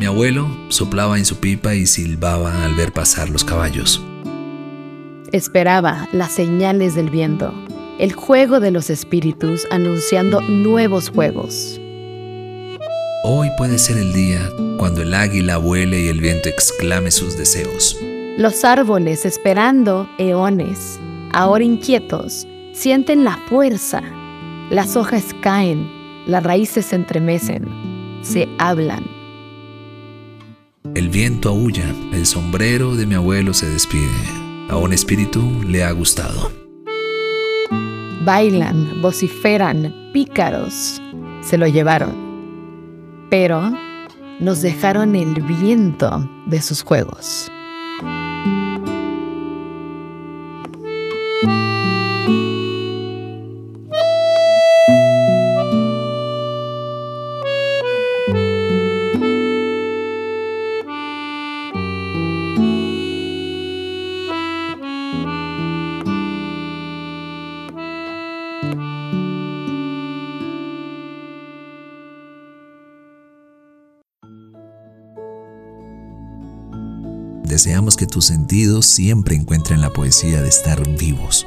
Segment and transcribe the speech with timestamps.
[0.00, 4.02] Mi abuelo soplaba en su pipa y silbaba al ver pasar los caballos.
[5.30, 7.52] Esperaba las señales del viento,
[7.98, 11.78] el juego de los espíritus anunciando nuevos juegos.
[13.24, 14.40] Hoy puede ser el día
[14.78, 17.94] cuando el águila vuele y el viento exclame sus deseos.
[18.38, 20.98] Los árboles esperando eones,
[21.34, 24.00] ahora inquietos, sienten la fuerza.
[24.70, 25.86] Las hojas caen,
[26.26, 27.66] las raíces se entremecen,
[28.22, 29.19] se hablan.
[30.82, 34.08] El viento aúlla, el sombrero de mi abuelo se despide.
[34.70, 36.50] A un espíritu le ha gustado.
[38.24, 41.00] Bailan, vociferan, pícaros.
[41.42, 42.14] Se lo llevaron.
[43.28, 43.60] Pero
[44.40, 47.50] nos dejaron el viento de sus juegos.
[77.50, 81.46] Deseamos que tus sentidos siempre encuentren la poesía de estar vivos.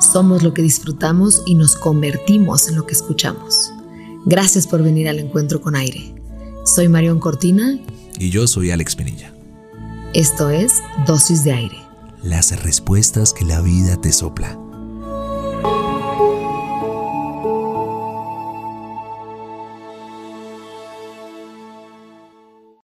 [0.00, 3.70] Somos lo que disfrutamos y nos convertimos en lo que escuchamos.
[4.24, 6.14] Gracias por venir al encuentro con aire.
[6.64, 7.78] Soy Marión Cortina.
[8.18, 9.34] Y yo soy Alex Penilla.
[10.14, 10.72] Esto es
[11.04, 11.79] Dosis de Aire.
[12.22, 14.69] Las respuestas que la vida te sopla.